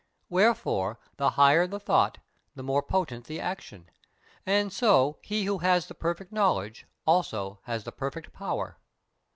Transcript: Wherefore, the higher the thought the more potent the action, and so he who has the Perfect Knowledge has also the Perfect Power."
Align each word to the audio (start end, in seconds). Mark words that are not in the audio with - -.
Wherefore, 0.29 0.97
the 1.17 1.29
higher 1.29 1.67
the 1.67 1.79
thought 1.79 2.17
the 2.55 2.63
more 2.63 2.81
potent 2.81 3.25
the 3.25 3.39
action, 3.39 3.91
and 4.47 4.73
so 4.73 5.19
he 5.21 5.43
who 5.43 5.59
has 5.59 5.85
the 5.85 5.93
Perfect 5.93 6.31
Knowledge 6.31 6.79
has 6.79 6.87
also 7.05 7.59
the 7.67 7.91
Perfect 7.91 8.33
Power." 8.33 8.79